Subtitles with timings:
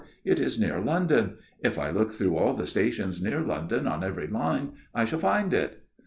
[0.25, 1.37] It is near London.
[1.63, 5.53] If I look through all the stations near London on every line, I shall find
[5.53, 5.83] it."